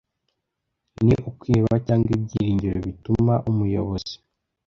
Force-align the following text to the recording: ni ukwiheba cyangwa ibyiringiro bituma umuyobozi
ni 1.05 1.15
ukwiheba 1.29 1.75
cyangwa 1.85 2.09
ibyiringiro 2.17 2.77
bituma 2.87 3.33
umuyobozi 3.49 4.15